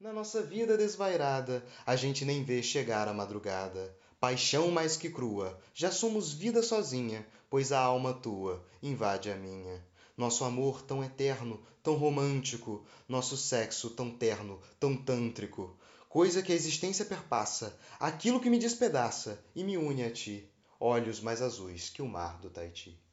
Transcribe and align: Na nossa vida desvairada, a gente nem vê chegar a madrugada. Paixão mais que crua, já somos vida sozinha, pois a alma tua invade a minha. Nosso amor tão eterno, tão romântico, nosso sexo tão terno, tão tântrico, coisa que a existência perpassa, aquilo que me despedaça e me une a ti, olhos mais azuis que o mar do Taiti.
Na 0.00 0.12
nossa 0.12 0.40
vida 0.40 0.78
desvairada, 0.78 1.66
a 1.84 1.96
gente 1.96 2.24
nem 2.24 2.44
vê 2.44 2.62
chegar 2.62 3.08
a 3.08 3.12
madrugada. 3.12 3.92
Paixão 4.20 4.70
mais 4.70 4.96
que 4.96 5.10
crua, 5.10 5.58
já 5.74 5.90
somos 5.90 6.32
vida 6.32 6.62
sozinha, 6.62 7.26
pois 7.50 7.72
a 7.72 7.80
alma 7.80 8.14
tua 8.14 8.64
invade 8.80 9.28
a 9.28 9.34
minha. 9.34 9.84
Nosso 10.16 10.44
amor 10.44 10.82
tão 10.82 11.02
eterno, 11.02 11.60
tão 11.82 11.96
romântico, 11.96 12.86
nosso 13.08 13.36
sexo 13.36 13.90
tão 13.90 14.08
terno, 14.08 14.60
tão 14.78 14.96
tântrico, 14.96 15.76
coisa 16.08 16.44
que 16.44 16.52
a 16.52 16.54
existência 16.54 17.04
perpassa, 17.04 17.76
aquilo 17.98 18.40
que 18.40 18.50
me 18.50 18.58
despedaça 18.60 19.42
e 19.52 19.64
me 19.64 19.76
une 19.76 20.04
a 20.04 20.12
ti, 20.12 20.48
olhos 20.78 21.20
mais 21.20 21.42
azuis 21.42 21.90
que 21.90 22.02
o 22.02 22.06
mar 22.06 22.38
do 22.38 22.48
Taiti. 22.48 23.07